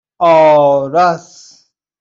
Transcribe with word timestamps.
آراس 0.25 1.29